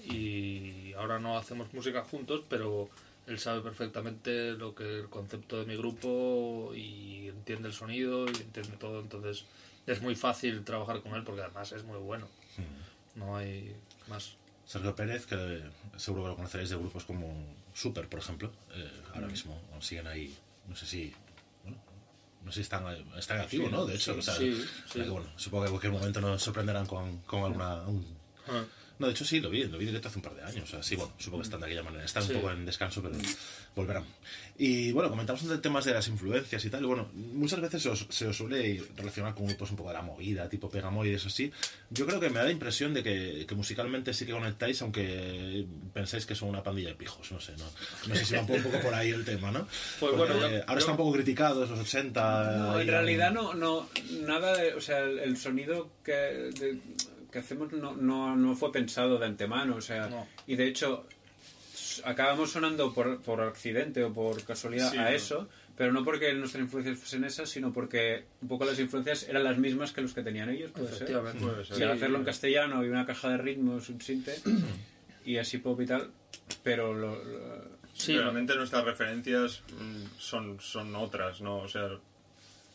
[0.05, 2.89] Y ahora no hacemos música juntos, pero
[3.28, 8.36] él sabe perfectamente lo que el concepto de mi grupo y entiende el sonido y
[8.36, 9.01] entiende todo.
[9.01, 9.45] Entonces,
[9.86, 12.28] es muy fácil trabajar con él porque además es muy bueno.
[13.15, 13.76] No hay
[14.07, 14.36] más.
[14.65, 15.61] Sergio Pérez, que
[15.97, 17.28] seguro que lo conoceréis de grupos como
[17.74, 20.36] Super, por ejemplo, eh, ahora mismo aún siguen ahí,
[20.67, 21.13] no sé si...
[22.43, 22.83] no sé si están,
[23.17, 23.85] están activos, Sí, ¿no?
[23.85, 26.41] De hecho, sí, o sea, sí, o sea bueno, supongo que en cualquier momento nos
[26.41, 27.75] sorprenderán con, con alguna...
[27.83, 28.05] un-
[28.47, 28.63] Ah.
[29.02, 30.64] No, de hecho sí, lo vi, lo vi directo hace un par de años.
[30.64, 32.06] O sea, sí, bueno, supongo que están de aquella manera.
[32.06, 32.34] Están Sí.
[32.34, 33.16] un poco en descanso, pero
[33.76, 34.06] volverán.
[34.58, 36.84] Y bueno, comentamos de temas de las influencias y tal.
[36.84, 39.95] y bueno, muchas veces se os, se os suele relacionar con grupos un poco de
[39.95, 41.52] la movida, tipo Pegamoides, así.
[41.89, 45.66] Yo creo que me da la impresión de que, que musicalmente sí que conectáis, aunque
[45.93, 47.66] pensáis que son una pandilla de pijos, no sé, ¿no?
[48.08, 49.62] No sé si va un poco, un poco por ahí el tema, ¿no?
[49.66, 52.58] Pues Porque bueno, yo- ahora yo- está un poco criticados los 80.
[52.58, 53.89] No, en realidad no, no,
[54.28, 56.78] nada de, o sea, el, el sonido que, de-
[57.32, 60.27] que hacemos no, no, no fue pensado de antemano, o sea, No.
[60.47, 61.07] y de hecho
[61.73, 65.07] s- acabamos sonando por, por accidente o por casualidad Sí, a ¿no?
[65.09, 69.43] eso, pero no porque nuestras influencias fuesen esas, sino porque un poco las influencias eran
[69.43, 70.95] las mismas que los que tenían ellos, puede ser.
[70.95, 71.39] Efectivamente.
[71.45, 71.79] Puede ser.
[71.79, 74.36] Y al hacerlo en castellano había una caja de ritmos, un sinte
[75.25, 76.11] y así pop y tal,
[76.63, 81.57] pero lo, lo- Sí, Realmente nuestras referencias mm, son, son otras, ¿no?
[81.57, 81.89] O sea,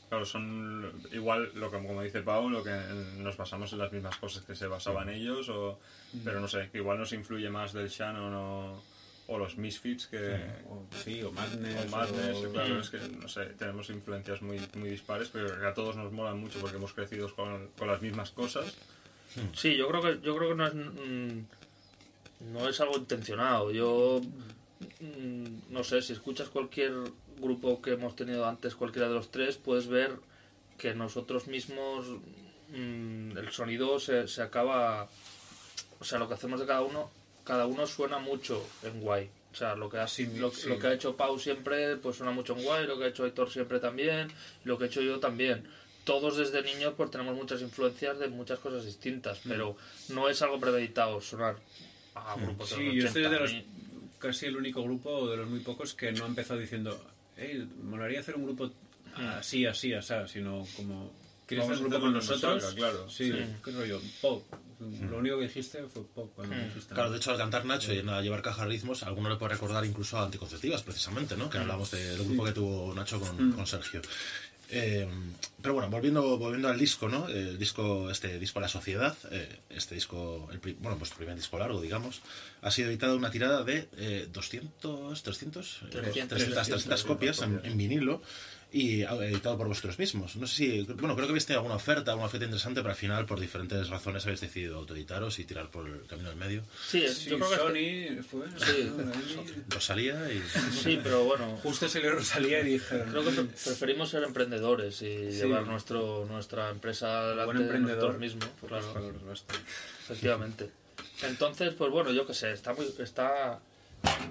[0.09, 2.71] claro, son igual lo que como dice Pau, lo que
[3.19, 5.79] nos basamos en las mismas cosas que se basaban ellos, o,
[6.25, 8.83] pero no sé, que igual nos influye más del Shannon o,
[9.29, 10.37] o los Misfits que...
[10.69, 14.59] o, sí, o Madness, O Madness, o- claro, es que, no sé, tenemos influencias muy,
[14.77, 18.01] muy dispares, pero que a todos nos molan mucho porque hemos crecido con, con las
[18.03, 18.77] mismas cosas.
[19.53, 21.41] Sí, yo creo que yo creo que no es mm,
[22.55, 23.71] no es algo intencionado.
[23.73, 24.21] Yo
[25.01, 26.93] mm, no sé, si escuchas cualquier
[27.41, 30.13] grupo que hemos tenido antes, cualquiera de los tres, puedes ver
[30.79, 32.07] que nosotros mismos
[32.71, 35.09] mm, el sonido se, se acaba
[35.99, 37.11] o sea, lo que hacemos de cada uno,
[37.45, 39.31] cada uno suena mucho en guay.
[39.53, 40.69] O sea, lo que ha, Sí, lo, sí.
[40.69, 43.25] lo que ha hecho Pau siempre, pues suena mucho en guay, lo que ha hecho
[43.25, 44.29] Héctor siempre también,
[44.65, 45.67] lo que he hecho yo también.
[46.05, 49.77] Todos desde niños pues tenemos muchas influencias de muchas cosas distintas, pero
[50.11, 51.57] no es algo premeditado sonar
[52.15, 53.31] a grupos de Sí, los yo estoy 80.
[53.31, 53.65] de los,
[54.19, 57.03] casi el único grupo, o de los muy pocos, que no ha empezado diciendo,
[57.37, 58.71] hey, molaría hacer un grupo
[59.39, 61.13] así, así, así, sino como,
[61.47, 62.75] ¿quieres hacer un grupo con nosotros?
[62.75, 63.09] claro.
[63.11, 63.39] Sí, Sí.
[63.65, 64.43] qué rollo, pop.
[64.79, 66.93] Lo único que dijiste fue pop cuando dijiste.
[66.93, 69.55] Claro, de hecho, al cantar Nacho y a llevar caja de ritmos, alguno le puede
[69.55, 71.49] recordar incluso a Anticonceptivas, precisamente, ¿no?
[71.49, 74.03] Que hablamos de- del grupo que tuvo Nacho con, con Sergio.
[74.71, 75.09] Eh,
[75.67, 77.29] pero bueno, volviendo, volviendo al disco, ¿no?
[77.29, 81.81] El disco, este disco La Sociedad, eh, este disco, el, bueno, pues primer disco largo,
[81.81, 82.21] digamos,
[82.63, 87.61] ha sido editado una tirada de eh, 200, 300, eh, 300, 300, 300 copias en,
[87.65, 88.23] en vinilo
[88.73, 90.37] y ah, editado por vosotros mismos.
[90.37, 92.97] No sé si, bueno, creo que habéis tenido alguna oferta, alguna oferta interesante, pero al
[92.97, 96.63] final, por diferentes razones, habéis decidido autoeditaros y tirar por el camino del medio.
[96.87, 98.47] Sí, yo creo que Sony fue.
[98.59, 98.91] Sí.
[99.69, 100.43] Rosalía y...
[100.73, 103.09] sí, pero bueno, Justo le Rosalía y dijeron.
[103.11, 107.97] creo que pre- preferimos ser emprendedores y llevar nuestro nuestra empresa adelante Buen emprendedor.
[107.99, 109.13] nosotros mismos, Pocas claro.
[110.05, 110.71] Efectivamente.
[111.23, 112.87] Entonces, pues bueno, yo qué sé, está muy.
[112.99, 113.59] Está.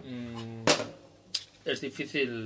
[0.03, 0.63] mm,
[1.65, 2.45] es difícil.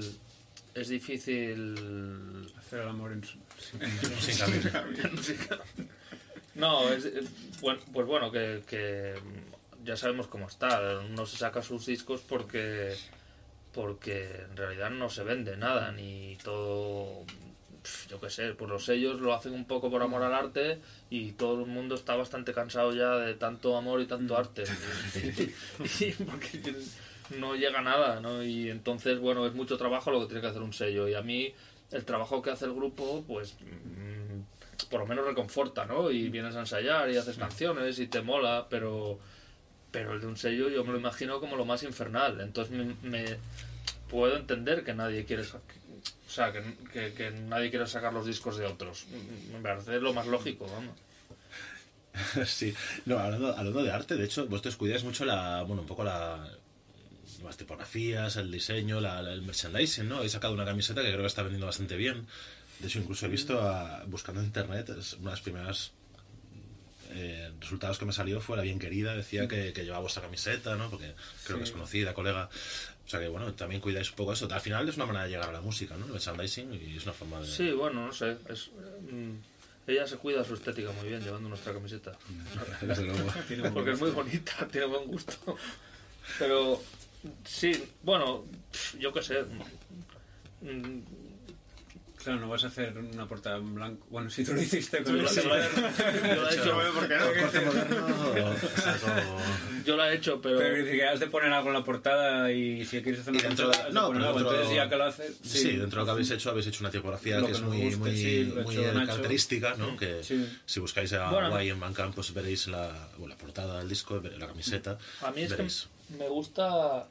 [0.74, 2.48] Es difícil.
[2.58, 3.38] Hacer el amor en su.
[4.20, 4.38] sin.
[6.56, 9.14] No, es, es- bueno, pues bueno, que, que
[9.84, 11.02] ya sabemos cómo está.
[11.04, 12.96] No se saca sus discos porque.
[13.74, 17.24] Porque en realidad no se vende nada, ni todo.
[18.10, 21.32] Yo qué sé, pues los sellos lo hacen un poco por amor al arte y
[21.32, 24.64] todo el mundo está bastante cansado ya de tanto amor y tanto arte.
[26.00, 26.74] Y porque
[27.38, 28.44] no llega nada, ¿no?
[28.44, 31.08] Y entonces, bueno, es mucho trabajo lo que tiene que hacer un sello.
[31.08, 31.54] Y a mí,
[31.92, 33.56] el trabajo que hace el grupo, pues.
[33.62, 36.10] mm, por lo menos reconforta, ¿no?
[36.12, 39.20] Y vienes a ensayar y haces canciones y te mola, pero.
[39.92, 42.42] Pero el de un sello yo me lo imagino como lo más infernal.
[42.42, 43.38] Entonces me, me-
[44.10, 46.62] puedo entender que nadie quiere o sea, que,
[46.94, 49.06] que- que nadie quiera sacar los discos de otros.
[49.52, 50.96] Me parece lo más lógico, vamos.
[52.46, 52.74] Sí,
[53.06, 56.48] no, hablando, hablando de arte, de hecho, vosotros cuidáis mucho la, bueno, un poco la,
[57.44, 60.22] las tipografías, el diseño, la- la- el merchandising, ¿no?
[60.24, 62.28] He sacado una camiseta que creo que está vendiendo bastante bien.
[62.80, 65.92] De hecho, incluso he visto, a- buscando en internet, es una de las primeras
[67.12, 70.76] eh, resultados que me salió fue la bien querida, decía que, que llevaba vuestra camiseta,
[70.76, 70.92] ¿no?
[70.92, 71.14] Porque
[71.44, 72.50] creo que es conocida, colega.
[73.06, 74.48] O sea que, bueno, también cuidáis un poco eso.
[74.52, 76.06] Al final es una manera de llegar a la música, ¿no?
[76.06, 77.48] El merchandising y es una forma de...
[77.48, 78.38] Sí, bueno, no sé.
[78.48, 78.70] Es,
[79.12, 82.12] mm, ella se cuida su estética muy bien llevando nuestra camiseta.
[82.82, 83.28] Desde luego.
[83.74, 85.58] Porque es muy bonita, tiene buen gusto.
[86.38, 86.80] Pero
[87.46, 87.72] sí,
[88.04, 88.46] bueno,
[89.00, 89.44] yo qué sé.
[92.22, 94.06] Claro, no vas a hacer una portada en blanco.
[94.10, 95.70] Bueno, si tú lo hiciste con Yo el la-
[99.86, 100.58] yo la he hecho, pero...
[100.60, 103.70] Pero que has de poner algo en la portada y si quieres hacer una dentro
[103.70, 104.40] de- no, pero algo.
[104.40, 105.38] dentro- Entonces ya que lo haces...
[105.44, 107.64] Sí, dentro de lo que habéis hecho, habéis hecho una tipografía Lo que que es
[107.64, 109.96] muy, guste, muy, sí, lo muy característica, ¿no?
[109.96, 110.46] Que Sí.
[110.66, 114.22] si buscáis a Bueno, Guay en Bandcamp, pues veréis la, bueno, la portada del disco,
[114.38, 114.98] la camiseta.
[115.22, 115.88] A mí es veréis.
[115.94, 117.08] que me gusta.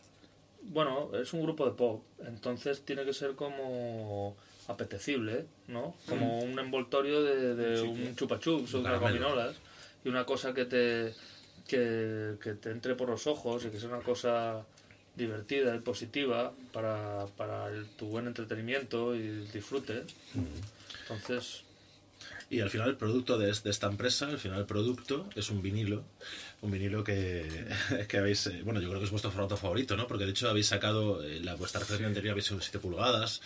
[0.62, 4.36] Bueno, es un grupo de pop, entonces tiene que ser como
[4.66, 5.94] apetecible, ¿no?
[6.08, 9.56] Como un envoltorio de, de un chupa chups o Un unas gominolas
[10.04, 11.14] y una cosa que te
[11.66, 14.64] que, que te entre por los ojos y que sea una cosa
[15.16, 20.02] divertida y positiva para, para el- tu buen entretenimiento y el disfrute.
[21.02, 21.62] Entonces,
[22.50, 25.60] Y al final el producto de, de esta empresa, al final el producto es un
[25.60, 26.02] vinilo,
[26.62, 27.66] un vinilo que,
[28.08, 30.06] que habéis, eh, bueno, yo creo que es vuestro formato favorito, ¿no?
[30.06, 33.42] Porque de hecho habéis sacado, eh, la vuestra referencia anterior habéis sido 7 pulgadas,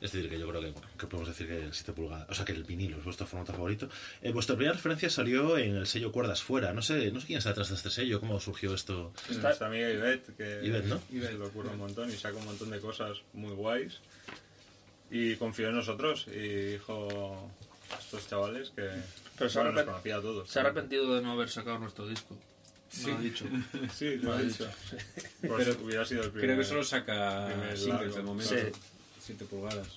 [0.00, 2.46] es decir, que yo creo que, bueno, que podemos decir que 7 pulgadas, o sea
[2.46, 3.90] que el vinilo es vuestro formato favorito.
[4.22, 7.36] Eh, vuestra primera referencia salió en el sello Cuerdas Fuera, no sé, no sé quién
[7.38, 9.12] está detrás de este sello, cómo surgió esto.
[9.28, 10.98] Está- Nuestra amiga Ivette, que Ivette, ¿no?
[11.10, 13.98] se lo ocurre un montón y saca un montón de cosas muy guays.
[15.10, 17.50] Y confió en nosotros y dijo
[17.98, 18.88] estos chavales que
[19.38, 20.48] Pero se ha bueno, nos arrepent- conocía a todos.
[20.50, 22.36] se ha arrepentido de no haber sacado nuestro disco.
[23.02, 23.44] Me lo ha dicho.
[23.94, 24.64] Sí, lo ha dicho.
[24.64, 25.04] dicho.
[25.46, 26.46] Pues hubiera sido el primer.
[26.50, 28.54] Creo que solo saca singles de momento.
[28.54, 28.62] Sí.
[29.20, 29.88] 7 pulgadas.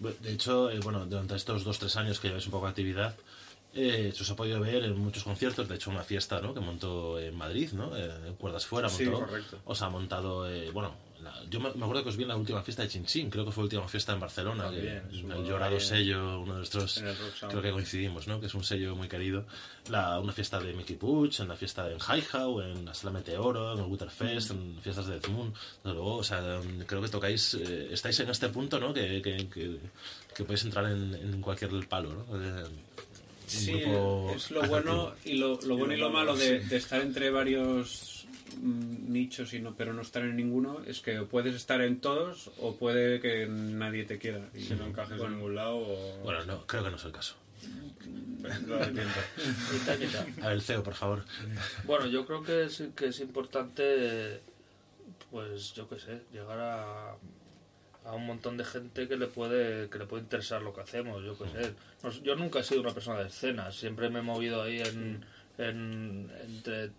[0.00, 3.14] De hecho, eh, bueno, durante estos dos tres años que lleváis un poco de actividad,
[3.74, 5.68] eh, se os ha podido ver en muchos conciertos.
[5.68, 6.52] De hecho, una fiesta ¿no?
[6.54, 7.96] que montó en Madrid, ¿no?
[7.96, 9.60] Eh, en Cuerdas Fuera, Sí, correcto.
[9.64, 12.36] Os ha montado, eh, bueno, la- yo me, me acuerdo que os vi en la
[12.36, 15.78] última fiesta de Chinchín, creo que fue la última fiesta en Barcelona, que- el llorado
[15.80, 17.02] sello, uno de nuestros,
[17.48, 18.40] creo que coincidimos, ¿no?
[18.40, 19.44] Que es un sello muy querido.
[19.90, 23.72] La, una fiesta de Mickey Puch, en la fiesta en Hi-How, en la Sala Meteoro,
[23.74, 25.52] en el Waterfest, en fiestas de Death Moon.
[25.82, 28.92] Desde luego, o sea, creo que tocáis, eh, estáis en este punto, ¿no?
[28.94, 29.76] Que, que, que,
[30.34, 32.40] que podéis entrar en, en cualquier palo, ¿no?
[32.42, 32.64] Eh,
[33.44, 34.66] Sí, es lo atractivo.
[34.68, 38.11] bueno y lo, lo bueno y lo malo de, de estar entre varios
[38.60, 42.50] mm, nichos y no, pero no estar en ninguno es que puedes estar en todos
[42.58, 44.48] o puede que nadie te quiera.
[44.54, 46.18] Y Si no encajes en ningún lado o...
[46.22, 47.36] Bueno, no, creo que no es el caso.
[49.98, 50.26] mitad.
[50.44, 51.24] A ver, CEO, por favor.
[51.84, 54.40] Bueno, yo creo que es, que es importante,
[55.30, 57.12] pues yo qué sé, llegar a,
[58.04, 61.22] a un montón de gente que le puede que le puede interesar lo que hacemos,
[61.24, 61.72] yo qué sé.
[62.02, 65.24] Nos- yo nunca he sido una persona de escenas, siempre me he movido ahí en,
[65.58, 66.90] en- entre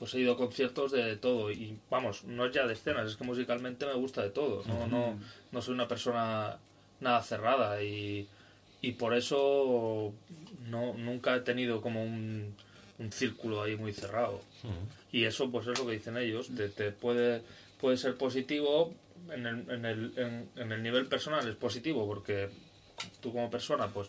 [0.00, 3.16] pues he ido a conciertos de todo y vamos, no es ya de escenas, es
[3.16, 5.18] que musicalmente me gusta de todo, no no
[5.52, 6.56] no soy una persona
[7.00, 8.26] nada cerrada y
[8.80, 10.14] y por eso
[10.66, 12.56] no nunca he tenido como un,
[12.98, 14.40] un círculo ahí muy cerrado.
[15.12, 17.42] Y eso pues es lo que dicen ellos te, te puede
[17.78, 18.94] puede ser positivo
[19.30, 22.48] en el, en, el, en, en el nivel personal es positivo porque
[23.20, 24.08] tú como persona pues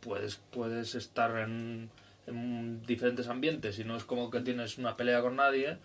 [0.00, 1.88] puedes puedes estar en,
[2.26, 5.76] en diferentes ambientes y no es como que tienes una pelea con nadie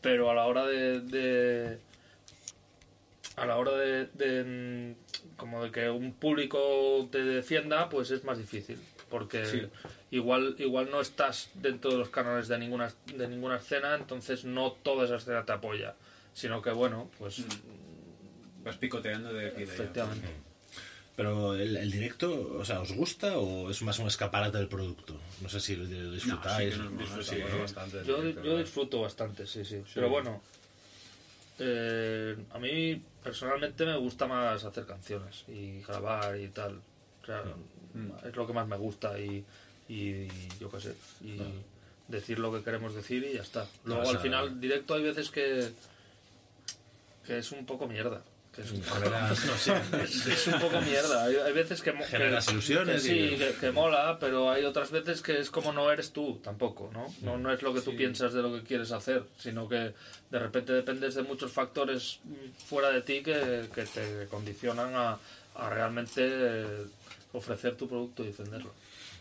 [0.00, 1.78] pero a la hora de, de-
[3.36, 4.44] a la hora de, de,
[4.94, 8.78] mm, como de que un público te defienda pues es más difícil
[9.10, 9.62] porque Sí.
[10.10, 14.72] igual igual no estás dentro de los cánones de ninguna de ninguna escena entonces no
[14.72, 15.94] toda esa escena te apoya
[16.32, 17.44] sino que bueno pues
[18.64, 20.08] Vas picoteando de aquí de allá.
[21.16, 25.16] Pero el, el directo, o sea, ¿os gusta o es más un escaparate del producto?
[25.40, 26.76] No sé si lo disfrutáis.
[26.76, 26.90] No,
[27.22, 27.98] sí, Sí, bueno, bastante.
[28.04, 28.64] Yo, directo, yo ¿verdad?
[28.64, 29.80] disfruto bastante, sí, sí.
[29.94, 30.42] Pero bueno,
[31.60, 36.80] eh, a mí personalmente me gusta más hacer canciones y grabar y tal.
[37.22, 37.42] O sea,
[38.28, 39.44] Es lo que más me gusta y,
[39.88, 40.26] y
[40.58, 40.94] yo qué sé.
[41.22, 41.38] Y
[42.08, 43.68] decir lo que queremos decir y ya está.
[43.84, 45.70] Luego al final, directo hay veces que,
[47.24, 48.22] que es un poco mierda.
[48.56, 49.74] Es, un, Generas, no sé,
[50.04, 51.24] es- es un poco mierda.
[51.24, 54.90] Hay, hay veces que, Generas ilusiones que sí, y- que, que mola, pero hay otras
[54.90, 57.12] veces que es como no eres tú tampoco, ¿no?
[57.22, 59.92] No, no es lo que tú piensas de lo que quieres hacer, sino que
[60.30, 65.18] de repente dependes de muchos factores mm, fuera de ti que, que te condicionan a,
[65.56, 66.66] a realmente eh,
[67.32, 68.72] ofrecer tu producto y defenderlo.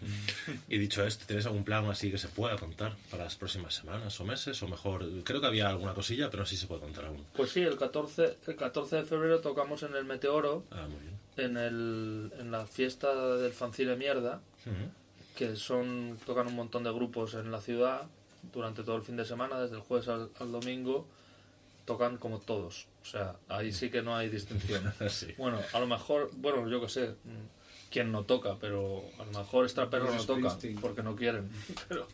[0.69, 4.19] Y dicho esto, ¿tienes algún plan así que se pueda contar para las próximas semanas
[4.19, 4.61] o meses?
[4.63, 7.25] O mejor, creo que había alguna cosilla, pero no sé si se puede contar aún.
[7.35, 11.17] Pues sí, el 14, el 14 de febrero tocamos en el Meteoro, Ah, muy bien.
[11.37, 14.41] en, el, en la fiesta del Fancine Mierda,
[15.35, 18.03] que son tocan un montón de grupos en la ciudad
[18.53, 21.07] durante todo el fin de semana, desde el jueves al, al domingo,
[21.85, 22.87] tocan como todos.
[23.01, 24.93] O sea, ahí sí que no hay distinción.
[25.09, 25.33] Sí.
[25.37, 27.15] Bueno, a lo mejor, bueno, yo qué sé,
[27.93, 31.47] quién no toca, pero a lo mejor Straperro no Bruce toca porque no quieren.
[31.87, 32.07] Pero-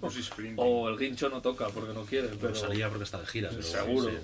[0.57, 3.49] o el Guincho no toca porque no quiere, Pero pero salía porque está de gira.
[3.49, 4.17] pero- seguro, sí,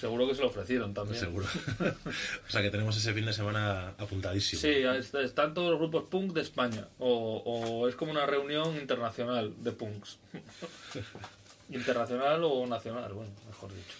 [0.00, 1.20] seguro que se lo ofrecieron también.
[1.20, 1.46] seguro.
[2.48, 4.60] o sea que tenemos ese fin de semana apuntadísimo.
[4.60, 6.88] Sí, es- están todos los grupos punk de España.
[6.98, 10.18] O, o es como una reunión internacional de punks.
[11.70, 13.94] internacional o nacional, bueno, mejor dicho.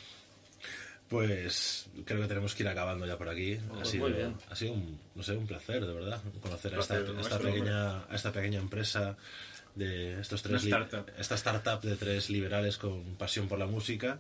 [1.09, 3.55] Pues creo que tenemos que ir acabando ya por aquí.
[3.55, 4.09] ha, Pues sido,
[4.51, 8.15] ha sido un, no sé, un placer, de verdad, conocer a esta, esta pequeña, a
[8.15, 9.17] esta pequeña empresa
[9.77, 11.07] de estos tres startup.
[11.19, 14.19] esta startup de tres liberales con pasión por la música.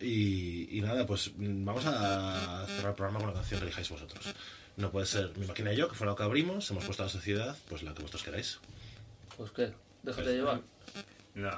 [0.00, 4.34] Y, y nada, pues vamos a cerrar el programa con la canción que elijáis vosotros.
[4.76, 7.06] No puede ser Mi Máquina y yo, que fue la que abrimos, hemos puesto a
[7.06, 8.58] la sociedad, pues la que vosotros queráis.
[9.36, 10.60] Pues qué, déjate llevar.
[11.34, 11.50] No,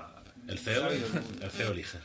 [0.48, 1.98] El CEO, el CEO elige.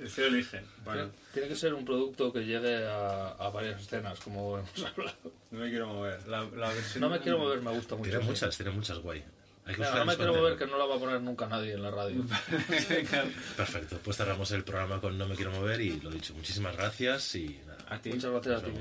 [0.00, 0.62] el CEO elige.
[0.84, 5.32] Bueno, Tiene que ser un producto que llegue a, a varias escenas, como hemos hablado.
[5.50, 6.26] no me quiero mover.
[6.28, 8.08] La, la versión No me quiero mover, me gusta mucho.
[8.10, 8.30] Tiene sí.
[8.30, 9.24] muchas, tiene muchas guay.
[9.64, 11.82] Hay que no me quiero mover, que no la va a poner nunca nadie en
[11.82, 12.24] la radio.
[13.56, 17.34] Perfecto, pues cerramos el programa con No me quiero mover y lo dicho, muchísimas gracias
[17.36, 17.84] y nada.
[17.88, 18.10] A ti.
[18.10, 18.72] Muchas gracias a ti,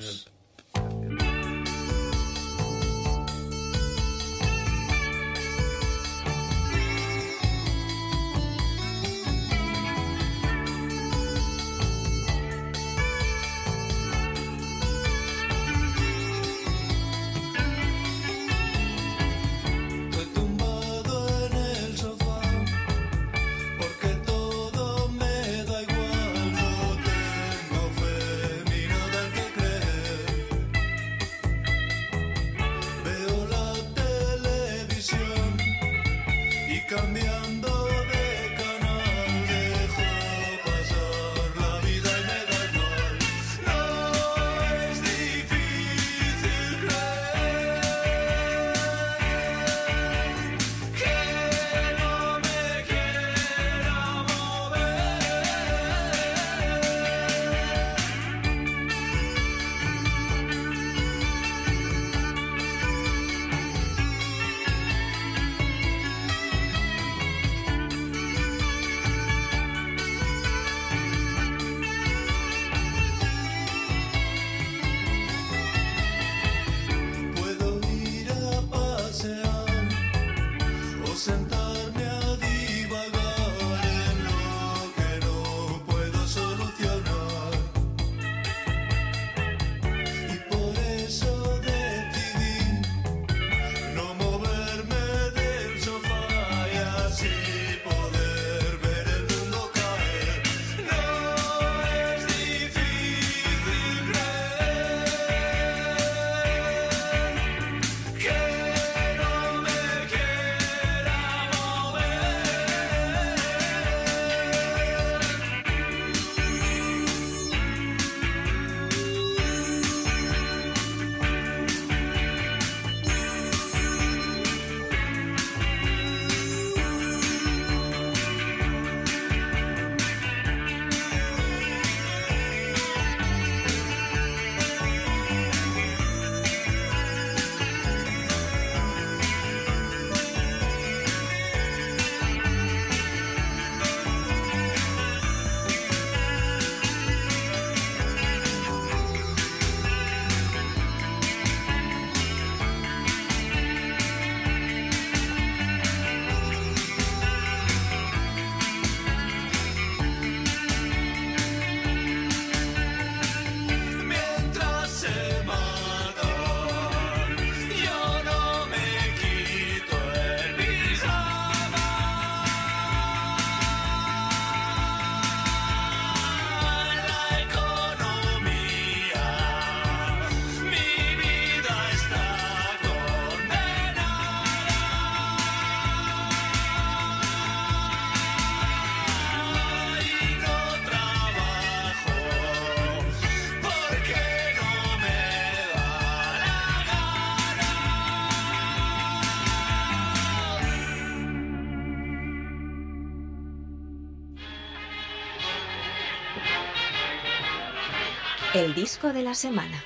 [208.53, 209.81] El disco de la semana.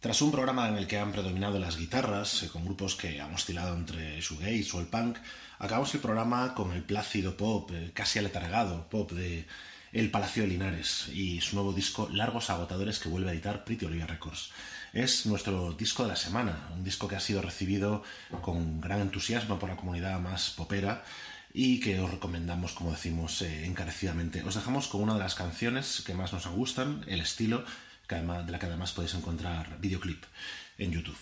[0.00, 3.32] Tras un programa en el que han predominado las guitarras, eh, con grupos que han
[3.32, 5.18] oscilado entre shoegaze o el punk,
[5.60, 9.46] acabamos el programa con el plácido pop, eh, casi aletargado pop de
[9.92, 13.84] El Palacio de Linares y su nuevo disco Largos Agotadores que vuelve a editar Pretty
[13.84, 14.50] Olivia Records.
[14.92, 18.02] Es nuestro disco de la semana, un disco que ha sido recibido
[18.40, 21.04] con gran entusiasmo por la comunidad más popera
[21.52, 24.42] y que os recomendamos, como decimos, eh, encarecidamente.
[24.42, 27.64] Os dejamos con una de las canciones que más nos gustan, el estilo,
[28.14, 30.22] además, de la que además podéis encontrar videoclip
[30.78, 31.18] en YouTube.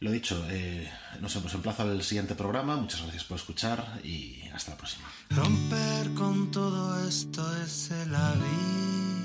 [0.00, 0.88] Lo dicho, eh,
[1.20, 2.76] nos hemos emplazado al siguiente programa.
[2.76, 5.08] Muchas gracias por escuchar y hasta la próxima.
[5.30, 9.18] Romper con todo esto es el abismo.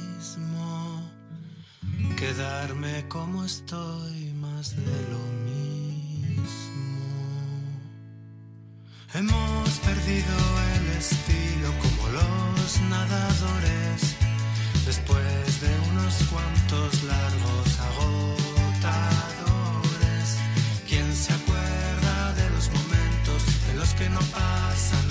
[2.17, 5.53] Quedarme como estoy más de lo mismo.
[9.13, 10.35] Hemos perdido
[10.75, 14.15] el estilo como los nadadores.
[14.87, 18.02] Después de unos cuantos largos agotadores,
[24.05, 25.02] en los que